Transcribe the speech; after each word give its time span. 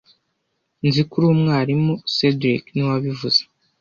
Nzi 0.87 1.01
ko 1.09 1.13
uri 1.17 1.27
umwarimu 1.33 1.93
cedric 2.15 2.63
niwe 2.71 2.87
wabivuze 2.93 3.41